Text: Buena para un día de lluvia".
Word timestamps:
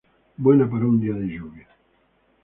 Buena 0.45 0.67
para 0.67 0.87
un 0.87 0.99
día 0.99 1.13
de 1.13 1.27
lluvia". 1.27 1.67